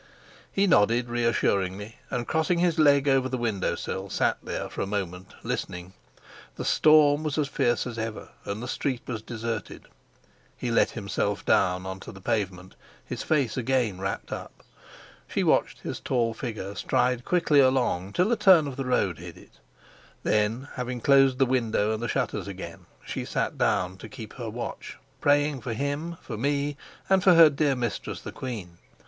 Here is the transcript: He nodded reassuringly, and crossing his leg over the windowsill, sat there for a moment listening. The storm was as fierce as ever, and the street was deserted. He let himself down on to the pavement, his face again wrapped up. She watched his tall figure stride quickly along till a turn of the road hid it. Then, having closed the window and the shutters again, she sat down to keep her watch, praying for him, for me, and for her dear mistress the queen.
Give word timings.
He 0.51 0.65
nodded 0.65 1.09
reassuringly, 1.09 1.97
and 2.09 2.27
crossing 2.27 2.57
his 2.57 2.79
leg 2.79 3.07
over 3.07 3.29
the 3.29 3.37
windowsill, 3.37 4.09
sat 4.09 4.39
there 4.41 4.67
for 4.67 4.81
a 4.81 4.87
moment 4.87 5.35
listening. 5.43 5.93
The 6.55 6.65
storm 6.65 7.21
was 7.23 7.37
as 7.37 7.47
fierce 7.47 7.85
as 7.85 7.99
ever, 7.99 8.29
and 8.43 8.63
the 8.63 8.67
street 8.67 9.03
was 9.05 9.21
deserted. 9.21 9.83
He 10.57 10.71
let 10.71 10.89
himself 10.97 11.45
down 11.45 11.85
on 11.85 11.99
to 11.99 12.11
the 12.11 12.19
pavement, 12.19 12.73
his 13.05 13.21
face 13.21 13.57
again 13.57 13.99
wrapped 14.01 14.31
up. 14.31 14.63
She 15.27 15.43
watched 15.43 15.81
his 15.81 15.99
tall 15.99 16.33
figure 16.33 16.73
stride 16.73 17.23
quickly 17.23 17.59
along 17.59 18.13
till 18.13 18.31
a 18.31 18.35
turn 18.35 18.65
of 18.67 18.77
the 18.77 18.85
road 18.85 19.19
hid 19.19 19.37
it. 19.37 19.59
Then, 20.23 20.67
having 20.77 20.99
closed 20.99 21.37
the 21.37 21.45
window 21.45 21.93
and 21.93 22.01
the 22.01 22.07
shutters 22.07 22.47
again, 22.47 22.87
she 23.05 23.23
sat 23.23 23.55
down 23.55 23.97
to 23.97 24.09
keep 24.09 24.33
her 24.33 24.49
watch, 24.49 24.97
praying 25.19 25.61
for 25.61 25.73
him, 25.73 26.17
for 26.23 26.37
me, 26.39 26.75
and 27.07 27.23
for 27.23 27.35
her 27.35 27.51
dear 27.51 27.75
mistress 27.75 28.19
the 28.21 28.31
queen. 28.31 28.79